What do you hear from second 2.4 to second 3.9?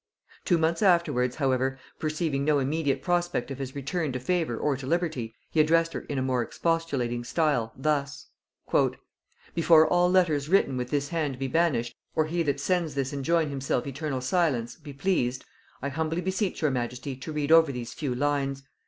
no immediate prospect of his